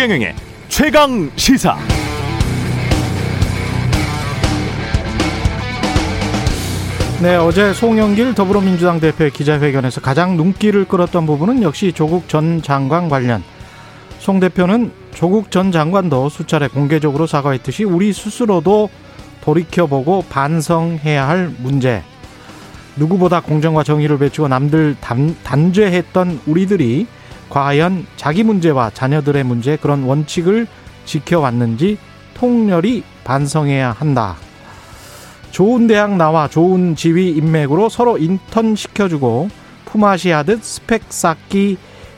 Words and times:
최경영의 0.00 0.34
최강 0.68 1.30
시사. 1.36 1.76
네, 7.20 7.36
어제 7.36 7.74
송영길 7.74 8.34
더불어민주당 8.34 8.98
대표의 8.98 9.30
기자회견에서 9.30 10.00
가장 10.00 10.38
눈길을 10.38 10.86
끌었던 10.86 11.26
부분은 11.26 11.62
역시 11.62 11.92
조국 11.92 12.30
전 12.30 12.62
장관 12.62 13.10
관련. 13.10 13.42
송 14.20 14.40
대표는 14.40 14.90
조국 15.12 15.50
전 15.50 15.70
장관도 15.70 16.30
수차례 16.30 16.68
공개적으로 16.68 17.26
사과했듯이 17.26 17.84
우리 17.84 18.14
스스로도 18.14 18.88
돌이켜보고 19.42 20.24
반성해야 20.30 21.28
할 21.28 21.50
문제. 21.58 22.02
누구보다 22.96 23.42
공정과 23.42 23.82
정의를 23.82 24.16
외치고 24.18 24.48
남들 24.48 24.96
단, 24.98 25.36
단죄했던 25.44 26.40
우리들이 26.46 27.06
과연 27.50 28.06
자기 28.16 28.44
문제와 28.44 28.90
자녀들의 28.90 29.44
문제 29.44 29.76
그런 29.76 30.04
원칙을 30.04 30.66
지켜왔는지 31.04 31.98
통렬히 32.34 33.02
반성해야 33.24 33.90
한다. 33.90 34.36
좋은 35.50 35.88
대학 35.88 36.16
나와 36.16 36.48
좋은 36.48 36.94
지위 36.94 37.30
인맥으로 37.32 37.88
서로 37.88 38.16
인턴 38.16 38.76
시켜주고 38.76 39.50
품앗이 39.84 40.32
하듯 40.32 40.62
스펙 40.62 41.02
쌓기 41.08 41.76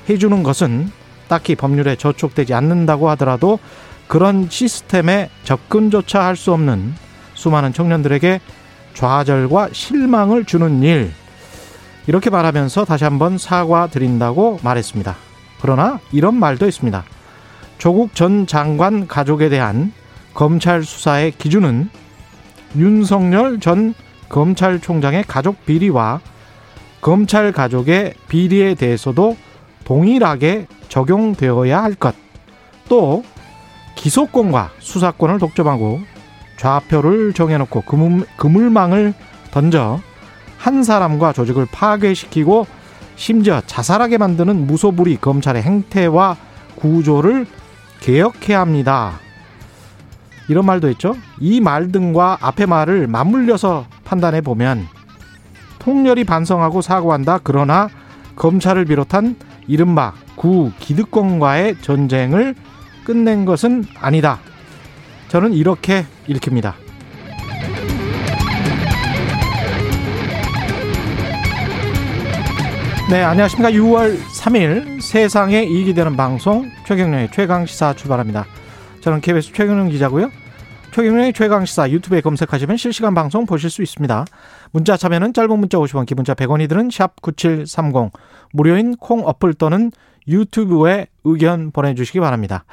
해주는 0.08 0.42
것은 0.42 0.91
딱히 1.28 1.55
법률에 1.55 1.96
저촉되지 1.96 2.52
않는다고 2.52 3.08
하더라도 3.10 3.58
그런 4.06 4.48
시스템에 4.50 5.30
접근조차 5.44 6.22
할 6.22 6.36
수 6.36 6.52
없는 6.52 6.94
수많은 7.34 7.72
청년들에게 7.72 8.41
좌절과 8.92 9.70
실망을 9.72 10.44
주는 10.44 10.83
일. 10.83 11.12
이렇게 12.06 12.31
말하면서 12.31 12.84
다시 12.84 13.05
한번 13.05 13.39
사과드린다고 13.39 14.61
말했습니다. 14.62 15.17
그러나 15.61 16.00
이런 16.11 16.34
말도 16.34 16.67
있습니다. 16.67 17.05
조국 17.78 18.14
전 18.14 18.47
장관 18.47 19.06
가족에 19.06 19.48
대한 19.48 19.92
검찰 20.34 20.83
수사의 20.83 21.33
기준은 21.33 21.91
윤석열 22.77 23.61
전 23.61 23.94
검찰총장의 24.28 25.25
가족 25.25 25.64
비리와 25.67 26.20
검찰 27.00 27.53
가족의 27.53 28.14
비리에 28.28 28.75
대해서도 28.75 29.37
동일하게 29.84 30.66
적용되어야 30.89 31.83
할 31.83 31.94
것. 31.94 32.14
또 32.89 33.25
기소권과 33.97 34.70
수사권을 34.78 35.39
독점하고 35.39 36.00
좌표를 36.56 37.33
정해놓고 37.33 37.83
그물, 37.83 38.27
그물망을 38.37 39.14
던져 39.50 40.00
한 40.62 40.84
사람과 40.84 41.32
조직을 41.32 41.66
파괴시키고 41.72 42.68
심지어 43.16 43.60
자살하게 43.66 44.18
만드는 44.18 44.64
무소불위 44.69 45.16
검찰의 45.20 45.60
행태와 45.62 46.36
구조를 46.77 47.46
개혁해야 48.00 48.60
합니다. 48.60 49.19
이런 50.48 50.64
말도 50.64 50.88
있죠. 50.91 51.16
이 51.41 51.60
말 51.60 51.91
등과 51.91 52.38
앞의 52.41 52.66
말을 52.69 53.08
맞물려서 53.08 53.86
판단해 54.04 54.41
보면 54.41 54.86
통렬히 55.80 56.22
반성하고 56.22 56.80
사과한다. 56.80 57.41
그러나 57.42 57.88
검찰을 58.36 58.84
비롯한 58.84 59.34
이른바 59.66 60.14
구 60.36 60.70
기득권과의 60.78 61.78
전쟁을 61.80 62.54
끝낸 63.04 63.44
것은 63.44 63.84
아니다. 64.00 64.38
저는 65.26 65.54
이렇게 65.54 66.06
읽힙니다. 66.28 66.74
네, 73.11 73.22
안녕하십니까. 73.22 73.70
6월 73.72 74.17
3일 74.17 75.03
세상에 75.03 75.64
이익이 75.64 75.93
되는 75.93 76.16
방송 76.16 76.71
최경련의 76.87 77.31
최강시사 77.32 77.94
출발합니다. 77.94 78.47
저는 79.00 79.21
KBS 79.21 79.53
최경련 79.53 79.91
기자고요. 79.91 80.31
최경련의 80.93 81.32
최강시사 81.34 81.91
유튜브에 81.91 82.21
검색하시면 82.21 82.76
실시간 82.76 83.15
방송 83.15 83.44
보실 83.44 83.69
수 83.71 83.82
있습니다. 83.82 84.25
문자 84.71 84.97
참여는 84.97 85.34
짧은 85.34 85.59
문자 85.59 85.78
50원, 85.78 86.06
기본자 86.06 86.34
100원이 86.34 86.69
드는 86.69 86.91
샵 86.91 87.21
9730 87.21 88.12
무료인 88.53 88.97
콩 88.97 89.26
어플 89.26 89.55
또는 89.55 89.91
유튜브에 90.28 91.09
의견 91.25 91.71
보내주시기 91.71 92.21
바랍니다. 92.21 92.65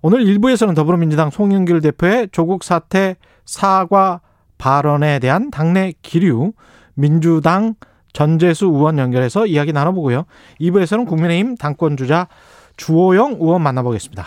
오늘 0.00 0.24
1부에서는 0.24 0.74
더불어민주당 0.74 1.30
송영길 1.30 1.82
대표의 1.82 2.30
조국 2.32 2.64
사태 2.64 3.16
사과 3.44 4.22
발언에 4.56 5.18
대한 5.20 5.50
당내 5.50 5.92
기류, 6.02 6.52
민주당 6.94 7.74
전재수 8.12 8.66
의원 8.66 8.98
연결해서 8.98 9.46
이야기 9.46 9.72
나눠보고요. 9.72 10.24
2부에서는 10.60 11.06
국민의힘 11.06 11.56
당권주자 11.56 12.28
주호영 12.76 13.38
의원 13.40 13.62
만나보겠습니다. 13.62 14.26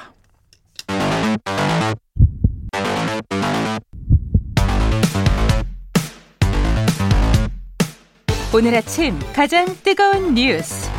오늘 8.53 8.75
아침 8.75 9.17
가장 9.33 9.65
뜨거운 9.81 10.35
뉴스 10.35 10.89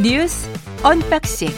뉴스 0.00 0.48
unboxing 0.84 1.48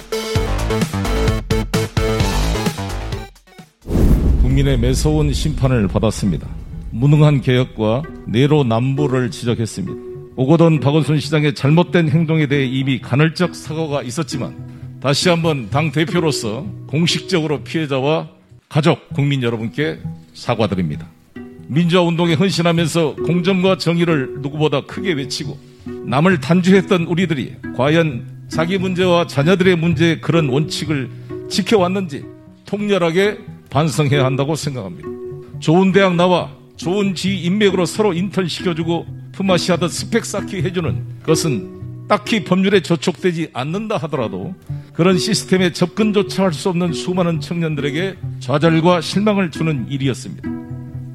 국민의 4.41 4.79
매서운 4.79 5.33
심판을 5.33 5.89
받았습니다. 5.89 6.49
무능한 6.91 7.43
개혁과 7.43 8.03
내로남불을 8.27 9.31
지적했습니다. 9.31 10.14
오거돈 10.37 10.81
박원순 10.81 11.21
시장의 11.21 11.55
잘못된 11.55 12.09
행동에 12.09 12.49
대해 12.49 12.67
이미 12.67 13.01
간헐적 13.01 13.55
사과가 13.55 14.03
있었지만 14.03 14.99
다시 15.01 15.29
한번 15.29 15.71
당 15.71 15.93
대표로서 15.93 16.67
공식적으로 16.89 17.63
피해자와 17.63 18.31
가족, 18.69 19.09
국민 19.11 19.45
여러분께 19.45 20.01
사과드립니다. 20.33 21.07
민주화 21.69 22.03
운동에 22.03 22.35
헌신하면서 22.35 23.17
공정과 23.25 23.79
정의를 23.79 24.41
누구보다 24.41 24.81
크게 24.87 25.13
외치고 25.13 25.57
남을 25.85 26.41
단죄했던 26.41 27.05
우리들이 27.05 27.55
과연 27.77 28.27
자기 28.49 28.77
문제와 28.77 29.29
자녀들의 29.29 29.77
문제에 29.77 30.19
그런 30.19 30.49
원칙을 30.49 31.11
지켜왔는지 31.49 32.25
통렬하게 32.67 33.39
반성해야 33.71 34.25
한다고 34.25 34.57
생각합니다. 34.57 35.09
좋은 35.61 35.93
대학 35.93 36.17
나와 36.17 36.51
좋은 36.77 37.15
지 37.15 37.39
인맥으로 37.39 37.87
서로 37.87 38.13
인턴 38.13 38.49
시켜주고 38.49 39.07
품앗이 39.35 39.67
하듯 39.71 39.91
스펙 39.91 40.25
쌓기 40.25 40.63
해주는 40.63 40.97
것은 41.25 42.07
딱히 42.09 42.45
법률에 42.45 42.81
저촉되지 42.81 43.49
않는다 43.53 43.97
하더라도 43.97 44.55
그런 44.93 45.19
시스템에 45.19 45.73
접근조차 45.73 46.45
할 46.45 46.53
수 46.53 46.69
없는 46.69 46.93
수많은 46.93 47.41
청년들에게 47.41 48.17
좌절과 48.41 49.01
실망을 49.01 49.51
주는 49.51 49.87
일이었습니다. 49.89 50.49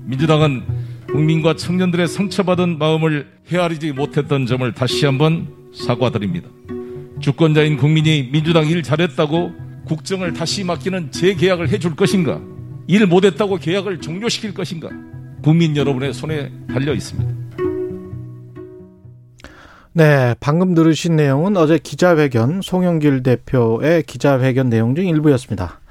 민주당은 0.06 0.64
국민과 1.08 1.56
청년들의 1.56 2.08
상처받은 2.08 2.78
마음을 2.78 3.28
헤아리지 3.52 3.94
못했던 3.94 4.46
점을 4.46 4.72
다시 4.74 5.06
한번 5.06 5.48
사과드립니다. 5.74 6.50
주권자인 7.22 7.78
국민이 7.78 8.30
민주당 8.32 8.68
일 8.68 8.84
잘했다고 8.84 9.54
국정을 9.86 10.34
다시 10.34 10.64
맡기는 10.64 11.12
재계약을 11.12 11.70
해줄 11.70 11.96
것인가? 11.96 12.40
일 12.88 13.06
못했다고 13.08 13.58
계약을 13.58 14.02
종료시킬 14.02 14.54
것인가? 14.54 14.90
국민 15.42 15.76
여러분의 15.78 16.14
손에 16.14 16.52
달려 16.68 16.94
있습니다. 16.94 17.39
네, 20.00 20.34
방금 20.40 20.76
들으신 20.76 21.18
내용은 21.18 21.58
어제 21.58 21.78
기자회견 21.78 22.62
송영길 22.64 23.22
대표의 23.22 24.04
기자회견 24.04 24.70
내용 24.70 24.96
중 24.96 25.06
일부였습니다. 25.06 25.82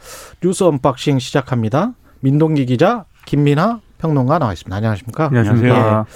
뉴스 0.43 0.65
unboxing 0.65 1.19
시작합니다. 1.19 1.93
민동기 2.21 2.65
기자, 2.65 3.05
김민아 3.27 3.81
평론가 3.99 4.39
나와 4.39 4.55
있습니다. 4.55 4.75
안녕하십니까? 4.75 5.27
안녕하세요. 5.27 5.75
예. 5.75 6.11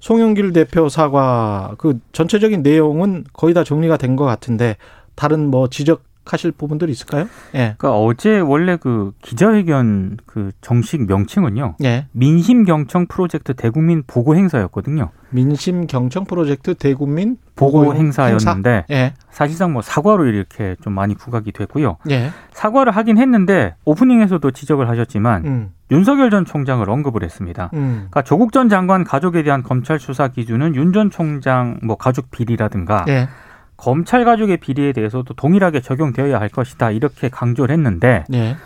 송영길 0.00 0.54
대표 0.54 0.88
사과 0.88 1.76
그 1.78 2.00
전체적인 2.10 2.64
내용은 2.64 3.22
거의 3.32 3.54
다 3.54 3.62
정리가 3.62 3.96
된 3.96 4.16
것 4.16 4.24
같은데 4.24 4.76
다른 5.14 5.46
뭐 5.48 5.68
지적 5.68 6.02
하실 6.32 6.52
부분들이 6.52 6.92
있을까요? 6.92 7.28
예. 7.54 7.74
그러니까 7.78 7.98
어제 7.98 8.38
원래 8.40 8.76
그 8.76 9.12
기자회견 9.22 10.18
그 10.26 10.50
정식 10.60 11.06
명칭은요. 11.06 11.76
예. 11.84 12.06
민심 12.12 12.64
경청 12.64 13.06
프로젝트 13.06 13.54
대국민 13.54 14.02
보고 14.06 14.34
행사였거든요. 14.36 15.10
민심 15.30 15.86
경청 15.86 16.24
프로젝트 16.24 16.74
대국민 16.74 17.36
보고, 17.56 17.80
보고 17.80 17.94
행사였는데 17.94 18.70
행사? 18.70 18.84
예. 18.90 19.14
사실상 19.30 19.72
뭐 19.72 19.82
사과로 19.82 20.26
이렇게 20.26 20.76
좀 20.82 20.92
많이 20.92 21.14
부각이 21.14 21.52
됐고요. 21.52 21.96
예. 22.10 22.30
사과를 22.52 22.96
하긴 22.96 23.18
했는데 23.18 23.74
오프닝에서도 23.84 24.50
지적을 24.50 24.88
하셨지만 24.88 25.44
음. 25.44 25.70
윤석열 25.90 26.30
전 26.30 26.44
총장을 26.44 26.88
언급을 26.88 27.22
했습니다. 27.22 27.70
음. 27.74 27.94
그러니까 28.10 28.22
조국 28.22 28.52
전 28.52 28.68
장관 28.68 29.04
가족에 29.04 29.42
대한 29.42 29.62
검찰 29.62 29.98
수사 30.00 30.28
기준은 30.28 30.74
윤 30.74 30.92
전 30.92 31.10
총장 31.10 31.78
뭐 31.82 31.96
가족 31.96 32.30
비리라든가 32.30 33.04
예. 33.08 33.28
검찰 33.76 34.24
가족의 34.24 34.56
비리에 34.58 34.92
대해서도 34.92 35.34
동일하게 35.34 35.80
적용되어야 35.80 36.40
할 36.40 36.48
것이다 36.48 36.90
이렇게 36.92 37.28
강조를 37.28 37.72
했는데 37.74 38.24
예. 38.32 38.56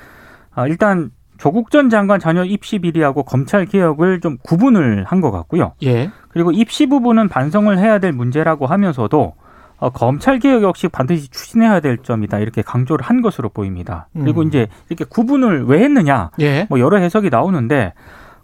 아, 0.55 0.67
일단 0.67 1.11
조국 1.39 1.71
전 1.71 1.89
장관 1.91 2.21
자녀 2.21 2.45
입시 2.45 2.79
비리하고 2.79 3.23
검찰 3.25 3.65
개혁을 3.67 4.21
좀 4.21 4.37
구분을 4.43 5.05
한 5.05 5.21
것 5.21 5.31
같고요. 5.31 5.73
예. 5.83 6.11
그리고 6.29 6.53
입시 6.53 6.87
부분은 6.87 7.29
반성을 7.29 7.77
해야 7.79 7.99
될 7.99 8.13
문제라고 8.13 8.67
하면서도 8.67 9.35
어, 9.79 9.91
검찰 9.91 10.39
개혁 10.39 10.63
역시 10.63 10.89
반드시 10.89 11.29
추진해야 11.31 11.81
될 11.81 11.97
점이다 11.99 12.39
이렇게 12.41 12.61
강조를 12.61 13.05
한 13.05 13.23
것으로 13.23 13.49
보입니다. 13.49 14.09
그리고 14.13 14.43
음. 14.43 14.49
이제 14.49 14.69
이렇게 14.91 15.05
구분을 15.09 15.65
왜 15.65 15.83
했느냐, 15.83 16.31
예. 16.41 16.67
뭐 16.69 16.79
여러 16.79 16.99
해석이 16.99 17.31
나오는데 17.31 17.95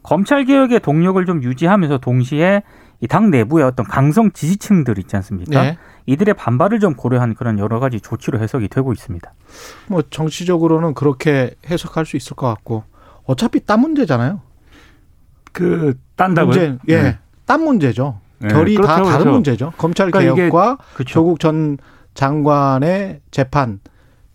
검찰 0.02 0.44
개혁의 0.46 0.80
동력을 0.80 1.24
좀 1.26 1.42
유지하면서 1.42 1.98
동시에 1.98 2.62
이 3.02 3.06
당 3.08 3.30
내부의 3.30 3.62
어떤 3.66 3.84
강성 3.84 4.30
지지층들 4.32 4.98
있지 4.98 5.14
않습니까? 5.16 5.66
예. 5.66 5.76
이들의 6.06 6.34
반발을 6.34 6.80
좀 6.80 6.94
고려한 6.94 7.34
그런 7.34 7.58
여러 7.58 7.80
가지 7.80 8.00
조치로 8.00 8.38
해석이 8.38 8.68
되고 8.68 8.92
있습니다. 8.92 9.32
뭐 9.88 10.02
정치적으로는 10.08 10.94
그렇게 10.94 11.54
해석할 11.68 12.06
수 12.06 12.16
있을 12.16 12.36
것 12.36 12.46
같고 12.48 12.84
어차피 13.24 13.64
딴 13.64 13.80
문제잖아요. 13.80 14.40
그 15.52 15.94
딴다고요? 16.16 16.46
문제, 16.46 16.78
예, 16.88 17.02
네. 17.02 17.18
딴 17.44 17.62
문제죠. 17.64 18.20
네. 18.38 18.48
결이 18.48 18.74
그렇죠, 18.76 18.88
다 18.88 18.96
다른 19.02 19.08
그렇죠. 19.18 19.30
문제죠. 19.32 19.72
검찰 19.78 20.10
그러니까 20.10 20.34
개혁과 20.34 20.78
그렇죠. 20.94 21.12
조국 21.12 21.40
전 21.40 21.78
장관의 22.14 23.20
재판 23.30 23.80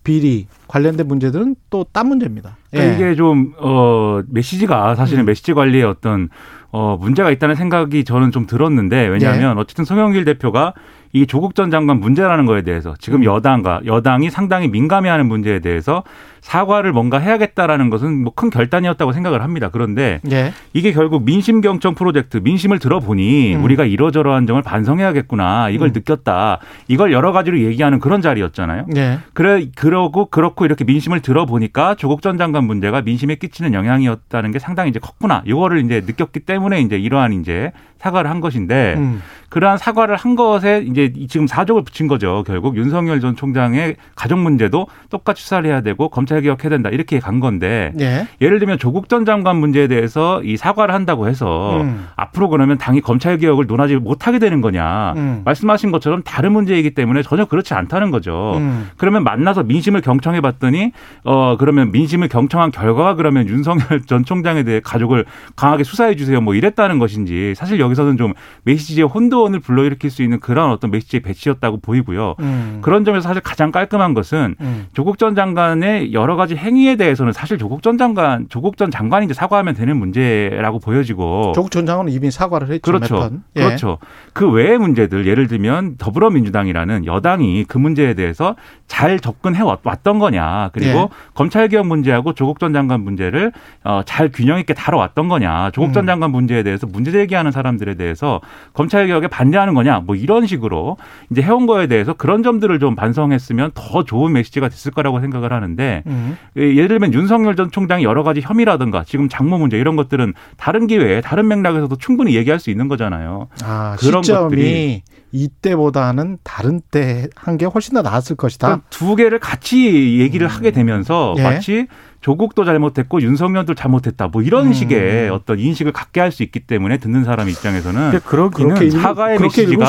비리 0.03 0.47
관련된 0.67 1.07
문제들은 1.07 1.55
또 1.69 1.85
딴 1.91 2.07
문제입니다. 2.07 2.57
그러니까 2.71 2.93
예. 2.93 2.95
이게 2.95 3.15
좀 3.15 3.53
어 3.59 4.21
메시지가 4.27 4.95
사실은 4.95 5.23
음. 5.23 5.25
메시지 5.27 5.53
관리에 5.53 5.83
어떤 5.83 6.29
어 6.71 6.97
문제가 6.99 7.29
있다는 7.31 7.55
생각이 7.55 8.03
저는 8.03 8.31
좀 8.31 8.47
들었는데 8.47 9.07
왜냐하면 9.07 9.57
예. 9.57 9.61
어쨌든 9.61 9.85
송영길 9.85 10.25
대표가 10.25 10.73
이 11.13 11.25
조국 11.25 11.55
전 11.55 11.71
장관 11.71 11.99
문제라는 11.99 12.45
거에 12.45 12.61
대해서 12.61 12.95
지금 12.99 13.19
음. 13.19 13.25
여당과 13.25 13.81
여당이 13.85 14.29
상당히 14.29 14.67
민감해하는 14.67 15.27
문제에 15.27 15.59
대해서 15.59 16.03
사과를 16.41 16.91
뭔가 16.91 17.17
해야겠다라는 17.19 17.89
것은 17.89 18.23
뭐 18.23 18.31
큰 18.35 18.49
결단이었다고 18.49 19.11
생각을 19.13 19.43
합니다. 19.43 19.69
그런데 19.71 20.19
예. 20.31 20.53
이게 20.73 20.93
결국 20.93 21.23
민심 21.23 21.61
경청 21.61 21.93
프로젝트 21.93 22.37
민심을 22.37 22.79
들어보니 22.79 23.55
음. 23.55 23.63
우리가 23.63 23.85
이러저러한 23.85 24.47
점을 24.47 24.59
반성해야겠구나 24.61 25.69
이걸 25.69 25.89
음. 25.89 25.93
느꼈다 25.93 26.59
이걸 26.87 27.11
여러 27.11 27.31
가지로 27.31 27.59
얘기하는 27.59 27.99
그런 27.99 28.21
자리였잖아요. 28.21 28.87
예. 28.95 29.19
그래 29.33 29.67
그러고 29.75 30.25
그렇고 30.27 30.65
이렇게 30.65 30.85
민심을 30.85 31.19
들어보니까 31.19 31.95
조국 31.95 32.21
전 32.21 32.37
장관 32.37 32.63
문제가 32.63 33.01
민심에 33.01 33.35
끼치는 33.35 33.73
영향이었다는 33.73 34.51
게 34.51 34.59
상당히 34.59 34.89
이제 34.89 34.99
컸구나 34.99 35.43
이거를 35.45 35.83
이제 35.85 36.01
느꼈기 36.05 36.41
때문에 36.41 36.81
이제 36.81 36.97
이러한 36.97 37.33
이제 37.33 37.71
사과를 37.99 38.31
한 38.31 38.39
것인데 38.39 38.95
음. 38.97 39.21
그러한 39.49 39.77
사과를 39.77 40.15
한 40.15 40.35
것에 40.35 40.83
이제 40.87 41.13
지금 41.29 41.45
사족을 41.45 41.83
붙인 41.83 42.07
거죠. 42.07 42.43
결국 42.47 42.77
윤석열 42.77 43.19
전 43.19 43.35
총장의 43.35 43.97
가족 44.15 44.39
문제도 44.39 44.87
똑같이 45.09 45.43
수사를 45.43 45.69
해야 45.69 45.81
되고 45.81 46.09
검찰 46.09 46.30
개혁해야 46.39 46.69
된다 46.69 46.89
이렇게 46.89 47.19
간 47.19 47.39
건데 47.39 47.91
예. 47.99 48.27
예를 48.39 48.59
들면 48.59 48.79
조국 48.79 49.09
전 49.09 49.25
장관 49.25 49.57
문제에 49.57 49.87
대해서 49.87 50.41
이 50.43 50.57
사과를 50.57 50.95
한다고 50.95 51.27
해서 51.27 51.81
음. 51.81 52.07
앞으로 52.15 52.49
그러면 52.49 52.77
당이 52.77 53.01
검찰 53.01 53.37
개혁을 53.37 53.67
논하지 53.67 53.97
못하게 53.97 54.39
되는 54.39 54.61
거냐 54.61 55.13
음. 55.17 55.41
말씀하신 55.45 55.91
것처럼 55.91 56.23
다른 56.23 56.53
문제이기 56.53 56.95
때문에 56.95 57.21
전혀 57.21 57.45
그렇지 57.45 57.73
않다는 57.73 58.09
거죠. 58.09 58.55
음. 58.57 58.89
그러면 58.97 59.23
만나서 59.23 59.63
민심을 59.63 60.01
경청해 60.01 60.41
봤더니 60.41 60.91
어 61.23 61.57
그러면 61.59 61.91
민심을 61.91 62.29
경청한 62.29 62.71
결과가 62.71 63.15
그러면 63.15 63.47
윤석열 63.47 64.01
전 64.07 64.25
총장에 64.25 64.63
대해 64.63 64.79
가족을 64.83 65.25
강하게 65.55 65.83
수사해 65.83 66.15
주세요 66.15 66.41
뭐 66.41 66.55
이랬다는 66.55 66.97
것인지 66.97 67.53
사실 67.55 67.79
여기 67.79 67.91
여기서는 67.91 68.17
좀 68.17 68.33
메시지의 68.63 69.07
혼돈을 69.07 69.59
불러일으킬 69.59 70.09
수 70.09 70.23
있는 70.23 70.39
그런 70.39 70.71
어떤 70.71 70.91
메시지의 70.91 71.21
배치였다고 71.21 71.79
보이고요. 71.81 72.35
음. 72.39 72.79
그런 72.81 73.05
점에서 73.05 73.27
사실 73.27 73.41
가장 73.41 73.71
깔끔한 73.71 74.13
것은 74.13 74.55
음. 74.59 74.87
조국 74.93 75.17
전 75.17 75.35
장관의 75.35 76.13
여러 76.21 76.35
가지 76.35 76.55
행위에 76.55 76.95
대해서는 76.95 77.33
사실 77.33 77.57
조국 77.57 77.81
전 77.81 77.97
장관, 77.97 78.47
조국 78.49 78.77
전 78.77 78.91
장관이 78.91 79.25
이제 79.25 79.33
사과하면 79.33 79.73
되는 79.73 79.97
문제라고 79.97 80.79
보여지고 80.79 81.53
조국 81.55 81.71
전 81.71 81.85
장관은 81.85 82.11
이미 82.11 82.29
사과를 82.31 82.69
했죠. 82.69 82.91
그렇죠. 82.91 83.31
예. 83.55 83.63
그렇죠. 83.63 83.97
그 84.33 84.49
외의 84.49 84.77
문제들 84.77 85.25
예를 85.25 85.47
들면 85.47 85.97
더불어민주당이라는 85.97 87.05
여당이 87.05 87.65
그 87.65 87.77
문제에 87.77 88.13
대해서 88.13 88.55
잘 88.87 89.19
접근해 89.19 89.61
왔던 89.61 90.19
거냐 90.19 90.69
그리고 90.73 90.99
예. 90.99 91.07
검찰개혁 91.33 91.87
문제하고 91.87 92.33
조국 92.33 92.59
전 92.59 92.73
장관 92.73 93.01
문제를 93.01 93.51
어, 93.83 94.01
잘 94.05 94.29
균형 94.31 94.59
있게 94.59 94.73
다뤄왔던 94.73 95.27
거냐 95.29 95.71
조국 95.71 95.93
전 95.93 96.03
음. 96.03 96.07
장관 96.07 96.31
문제에 96.31 96.63
대해서 96.63 96.85
문제 96.85 97.11
제기하는 97.11 97.51
사람 97.51 97.71
사람들에 97.71 97.95
대해서 97.95 98.41
검찰 98.73 99.07
개혁에 99.07 99.27
반대하는 99.27 99.73
거냐 99.73 100.01
뭐 100.05 100.15
이런 100.15 100.45
식으로 100.45 100.97
이제 101.29 101.41
해온 101.41 101.65
거에 101.65 101.87
대해서 101.87 102.13
그런 102.13 102.43
점들을 102.43 102.79
좀 102.79 102.95
반성했으면 102.95 103.71
더 103.73 104.03
좋은 104.03 104.33
메시지가 104.33 104.69
됐을 104.69 104.91
거라고 104.91 105.19
생각을 105.19 105.53
하는데 105.53 106.03
음. 106.11 106.37
예를 106.55 106.87
들면 106.89 107.13
윤석열 107.13 107.55
전 107.55 107.71
총장이 107.71 108.03
여러 108.03 108.23
가지 108.23 108.41
혐의라든가 108.41 109.03
지금 109.03 109.29
장모 109.29 109.57
문제 109.57 109.77
이런 109.77 109.95
것들은 109.95 110.33
다른 110.57 110.87
기회에 110.87 111.21
다른 111.21 111.47
맥락에서도 111.47 111.95
충분히 111.97 112.35
얘기할 112.35 112.59
수 112.59 112.69
있는 112.69 112.87
거잖아요. 112.87 113.47
아, 113.63 113.95
그런 113.99 114.21
것들이 114.21 115.01
이때보다는 115.33 116.39
다른 116.43 116.81
때 116.91 117.27
한 117.35 117.57
게 117.57 117.65
훨씬 117.65 117.93
더 117.93 118.01
나았을 118.01 118.35
것이다. 118.35 118.67
그러니까 118.67 118.87
두 118.89 119.15
개를 119.15 119.39
같이 119.39 120.19
얘기를 120.19 120.47
음. 120.47 120.49
하게 120.49 120.71
되면서 120.71 121.35
예. 121.37 121.43
마치 121.43 121.87
조국도 122.21 122.65
잘못했고 122.65 123.21
윤석열도 123.21 123.73
잘못했다. 123.73 124.27
뭐 124.27 124.41
이런 124.41 124.67
음. 124.67 124.73
식의 124.73 125.29
어떤 125.29 125.59
인식을 125.59 125.91
갖게 125.91 126.19
할 126.19 126.31
수 126.31 126.43
있기 126.43 126.61
때문에 126.61 126.97
듣는 126.97 127.23
사람 127.25 127.49
입장에서는 127.49 128.19
그러기는 128.25 128.89
사과의 128.89 129.39
메시지가 129.39 129.85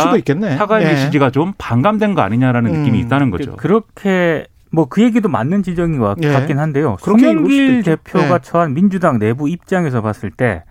사과의 0.56 0.86
예. 0.86 0.90
메시지가 0.92 1.30
좀 1.30 1.52
반감된 1.56 2.14
거 2.14 2.22
아니냐라는 2.22 2.74
음. 2.74 2.78
느낌이 2.80 2.98
있다는 3.00 3.30
거죠. 3.30 3.56
그렇게 3.56 4.46
뭐 4.72 4.86
그 4.86 5.02
얘기도 5.02 5.28
맞는 5.28 5.62
지적인 5.62 5.98
것 5.98 6.16
예. 6.22 6.32
같긴 6.32 6.58
한데요. 6.58 6.96
송영길 7.00 7.82
대표가 7.82 8.34
예. 8.34 8.38
처한 8.42 8.74
민주당 8.74 9.18
내부 9.18 9.48
입장에서 9.48 10.02
봤을 10.02 10.30
때 10.30 10.64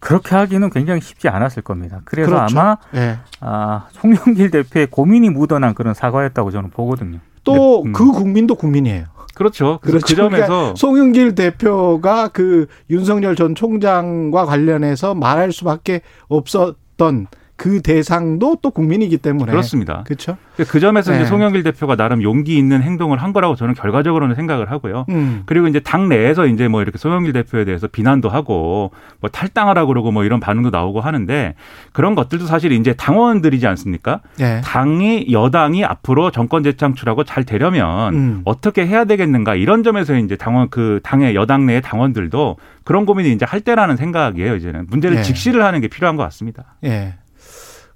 그렇게 0.00 0.34
하기는 0.36 0.70
굉장히 0.70 1.00
쉽지 1.00 1.28
않았을 1.28 1.62
겁니다. 1.62 2.00
그래서 2.04 2.30
그렇죠. 2.30 2.58
아마 2.58 2.76
예. 2.94 3.18
아, 3.40 3.86
송영길 3.92 4.50
대표의 4.50 4.86
고민이 4.90 5.30
묻어난 5.30 5.74
그런 5.74 5.94
사과였다고 5.94 6.50
저는 6.50 6.70
보거든요. 6.70 7.18
또그 7.44 7.88
네. 7.88 7.90
음. 7.90 8.12
국민도 8.12 8.54
국민이에요. 8.54 9.04
그렇죠. 9.34 9.78
그렇죠. 9.82 10.06
그 10.06 10.14
점에서 10.16 10.46
그러니까 10.46 10.74
송영길 10.76 11.34
대표가 11.36 12.28
그 12.28 12.66
윤석열 12.90 13.36
전 13.36 13.54
총장과 13.54 14.44
관련해서 14.44 15.14
말할 15.14 15.52
수밖에 15.52 16.00
없었던 16.28 17.28
그 17.58 17.82
대상도 17.82 18.58
또 18.62 18.70
국민이기 18.70 19.18
때문에 19.18 19.50
그렇습니다. 19.50 20.04
그렇죠. 20.04 20.36
그 20.68 20.78
점에서 20.78 21.10
네. 21.10 21.18
이제 21.18 21.26
송영길 21.26 21.64
대표가 21.64 21.96
나름 21.96 22.22
용기 22.22 22.56
있는 22.56 22.82
행동을 22.82 23.18
한 23.18 23.32
거라고 23.32 23.56
저는 23.56 23.74
결과적으로는 23.74 24.36
생각을 24.36 24.70
하고요. 24.70 25.06
음. 25.08 25.42
그리고 25.44 25.66
이제 25.66 25.80
당 25.80 26.08
내에서 26.08 26.46
이제 26.46 26.68
뭐 26.68 26.82
이렇게 26.82 26.98
송영길 26.98 27.32
대표에 27.32 27.64
대해서 27.64 27.88
비난도 27.88 28.28
하고 28.28 28.92
뭐 29.18 29.28
탈당하라고 29.28 29.88
그러고 29.88 30.12
뭐 30.12 30.22
이런 30.22 30.38
반응도 30.38 30.70
나오고 30.70 31.00
하는데 31.00 31.56
그런 31.92 32.14
것들도 32.14 32.46
사실 32.46 32.70
이제 32.70 32.92
당원들이지 32.92 33.66
않습니까? 33.66 34.20
네. 34.38 34.60
당이 34.60 35.26
여당이 35.32 35.84
앞으로 35.84 36.30
정권 36.30 36.62
재창출하고 36.62 37.24
잘 37.24 37.42
되려면 37.42 38.14
음. 38.14 38.42
어떻게 38.44 38.86
해야 38.86 39.04
되겠는가 39.04 39.56
이런 39.56 39.82
점에서 39.82 40.16
이제 40.16 40.36
당원 40.36 40.70
그 40.70 41.00
당의 41.02 41.34
여당 41.34 41.66
내의 41.66 41.82
당원들도 41.82 42.56
그런 42.84 43.04
고민이 43.04 43.32
이제 43.32 43.44
할 43.44 43.62
때라는 43.62 43.96
생각이에요. 43.96 44.54
이제는 44.54 44.86
문제를 44.88 45.16
네. 45.16 45.22
직시를 45.24 45.64
하는 45.64 45.80
게 45.80 45.88
필요한 45.88 46.14
것 46.14 46.22
같습니다. 46.22 46.76
예. 46.84 47.14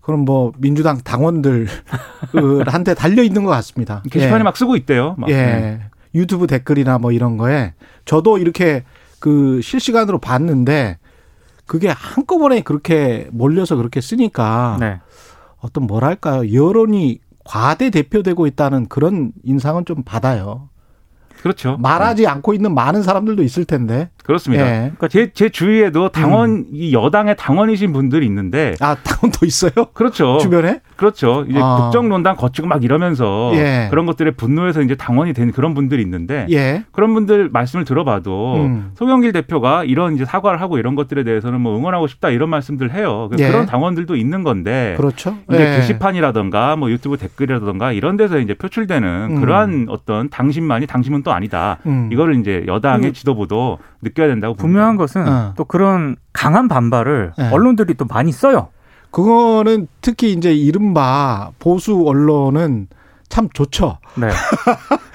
그럼 0.03 0.25
뭐 0.25 0.53
민주당 0.59 0.99
당원들한테 0.99 2.95
달려 2.97 3.23
있는 3.23 3.45
것 3.45 3.51
같습니다. 3.51 4.03
게시판에 4.11 4.41
예. 4.41 4.43
막 4.43 4.57
쓰고 4.57 4.77
있대요. 4.77 5.15
막. 5.17 5.31
예. 5.31 5.35
네. 5.35 5.81
유튜브 6.15 6.47
댓글이나 6.47 6.99
뭐 6.99 7.13
이런 7.13 7.39
거에 7.39 7.73
저도 8.05 8.37
이렇게 8.37 8.85
그 9.19 9.61
실시간으로 9.63 10.19
봤는데 10.19 10.99
그게 11.65 11.89
한꺼번에 11.89 12.61
그렇게 12.61 13.29
몰려서 13.33 13.77
그렇게 13.77 14.01
쓰니까 14.01 14.77
네. 14.79 15.01
어떤 15.59 15.87
뭐랄까요 15.87 16.53
여론이 16.53 17.21
과대 17.45 17.91
대표되고 17.91 18.47
있다는 18.47 18.89
그런 18.89 19.33
인상은 19.45 19.85
좀 19.85 20.03
받아요. 20.05 20.69
그렇죠. 21.41 21.77
말하지 21.79 22.23
네. 22.23 22.29
않고 22.29 22.55
있는 22.55 22.75
많은 22.75 23.03
사람들도 23.03 23.43
있을 23.43 23.65
텐데. 23.65 24.11
그렇습니다. 24.23 24.67
예. 24.67 24.79
그러니까 24.81 25.09
제, 25.09 25.31
제 25.33 25.49
주위에도 25.49 26.09
당원, 26.09 26.51
음. 26.51 26.65
이 26.73 26.93
여당의 26.93 27.37
당원이신 27.37 27.93
분들이 27.93 28.27
있는데. 28.27 28.75
아, 28.81 28.95
당원도 28.95 29.45
있어요? 29.47 29.73
그렇죠. 29.93 30.39
주변에? 30.39 30.81
그렇죠. 30.97 31.45
이제 31.49 31.59
아. 31.61 31.77
국정농단 31.77 32.37
거치고 32.37 32.69
막 32.69 32.85
이러면서 32.85 33.51
예. 33.55 33.89
그런 33.91 34.07
것들에 34.07 34.33
분노해서 34.33 34.83
이제 34.83 34.95
당원이 34.95 35.33
된 35.33 35.51
그런 35.53 35.75
분들이 35.75 36.03
있는데. 36.03 36.47
예. 36.51 36.85
그런 36.93 37.15
분들 37.15 37.51
말씀을 37.53 37.85
들어봐도 37.85 38.57
음. 38.57 38.93
송영길 38.95 39.33
대표가 39.33 39.85
이런 39.85 40.15
이제 40.15 40.25
사과를 40.25 40.61
하고 40.61 40.79
이런 40.79 40.95
것들에 40.95 41.25
대해서는 41.25 41.61
뭐 41.61 41.77
응원하고 41.77 42.07
싶다 42.07 42.31
이런 42.31 42.49
말씀들 42.51 42.93
해요. 42.93 43.29
예. 43.39 43.49
그런 43.49 43.67
당원들도 43.67 44.15
있는 44.15 44.45
건데. 44.45 44.95
그렇죠. 44.97 45.37
이제 45.51 45.61
예. 45.61 45.77
게시판이라든가 45.77 46.77
뭐 46.77 46.91
유튜브 46.91 47.17
댓글이라든가 47.17 47.93
이런 47.93 48.17
데서 48.17 48.39
이제 48.39 48.55
표출되는 48.55 49.29
음. 49.31 49.41
그러한 49.41 49.87
어떤 49.89 50.29
당신만이 50.31 50.87
당신은 50.87 51.23
또 51.23 51.33
아니다. 51.33 51.79
음. 51.87 52.09
이거를 52.13 52.37
이제 52.37 52.65
여당의 52.67 53.09
음. 53.09 53.13
지도부도 53.13 53.79
느껴야 54.13 54.29
된다고 54.29 54.55
분명한 54.55 54.97
것은 54.97 55.29
어. 55.29 55.55
또 55.57 55.65
그런 55.65 56.17
강한 56.33 56.69
반발을 56.69 57.33
네. 57.37 57.51
언론들이 57.51 57.95
또 57.95 58.05
많이 58.05 58.33
써요. 58.33 58.69
그거는 59.11 59.89
특히 60.01 60.33
이제 60.33 60.55
이른바 60.55 61.51
보수 61.59 62.03
언론은 62.07 62.89
참 63.29 63.49
좋죠. 63.53 63.99
네. 64.17 64.29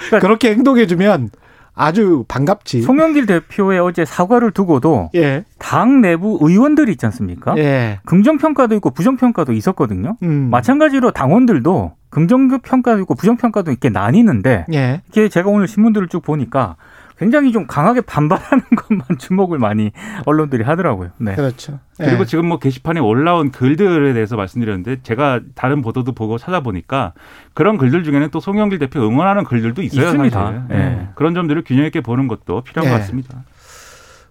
그러니까 0.09 0.19
그렇게 0.27 0.51
행동해주면 0.51 1.29
아주 1.73 2.25
반갑지. 2.27 2.81
송영길 2.81 3.27
대표의 3.27 3.79
어제 3.79 4.03
사과를 4.03 4.51
두고도 4.51 5.11
예. 5.15 5.45
당 5.59 6.01
내부 6.01 6.39
의원들이 6.41 6.91
있지 6.93 7.05
않습니까? 7.05 7.55
예. 7.57 7.99
긍정 8.03 8.37
평가도 8.37 8.75
있고 8.75 8.89
부정 8.89 9.15
평가도 9.15 9.53
있었거든요. 9.53 10.17
음. 10.23 10.49
마찬가지로 10.49 11.11
당원들도 11.11 11.93
긍정 12.09 12.47
평가도 12.61 13.01
있고 13.01 13.13
부정 13.13 13.37
평가도 13.37 13.71
있게 13.71 13.89
나뉘는데 13.89 14.65
예. 14.73 15.01
이게 15.09 15.29
제가 15.29 15.49
오늘 15.49 15.67
신문들을 15.67 16.07
쭉 16.07 16.23
보니까 16.23 16.77
굉장히 17.17 17.51
좀 17.51 17.65
강하게 17.65 18.01
반발하는 18.01 18.63
것만 18.77 19.05
주목을 19.17 19.57
많이 19.57 19.91
언론들이 20.25 20.63
하더라고요. 20.63 21.09
네. 21.17 21.35
그렇죠. 21.35 21.79
그리고 21.97 22.23
네. 22.23 22.25
지금 22.25 22.47
뭐 22.47 22.59
게시판에 22.59 22.99
올라온 22.99 23.51
글들에 23.51 24.13
대해서 24.13 24.35
말씀드렸는데 24.35 25.01
제가 25.01 25.41
다른 25.55 25.81
보도도 25.81 26.11
보고 26.11 26.37
찾아보니까 26.37 27.13
그런 27.53 27.77
글들 27.77 28.03
중에는 28.03 28.29
또 28.29 28.39
송영길 28.39 28.79
대표 28.79 29.01
응원하는 29.01 29.43
글들도 29.43 29.81
있어요. 29.81 30.05
있습니다. 30.05 30.65
네. 30.69 30.77
네. 30.77 31.07
그런 31.15 31.33
점들을 31.33 31.63
균형 31.65 31.85
있게 31.85 32.01
보는 32.01 32.27
것도 32.27 32.61
필요한 32.61 32.91
것 32.91 32.99
같습니다. 32.99 33.43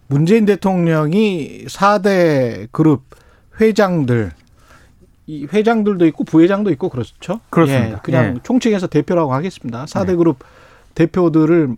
문재인 0.09 0.45
대통령이 0.45 1.65
4대 1.67 2.69
그룹 2.71 3.05
회장들 3.61 4.31
이 5.27 5.47
회장들도 5.53 6.07
있고 6.07 6.23
부회장도 6.23 6.71
있고 6.71 6.89
그렇죠. 6.89 7.41
그렇습니다. 7.51 7.97
예, 7.97 8.01
그냥 8.03 8.37
예. 8.37 8.41
총칭해서 8.45 8.87
대표라고 8.87 9.35
하겠습니다. 9.35 9.85
4대 9.87 10.07
네. 10.09 10.15
그룹 10.15 10.39
대표들을 10.95 11.77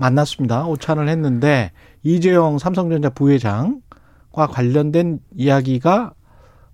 만났습니다. 0.00 0.64
오찬을 0.66 1.08
했는데 1.08 1.70
이재용 2.02 2.58
삼성전자 2.58 3.10
부회장과 3.10 4.46
관련된 4.48 5.20
이야기가 5.36 6.12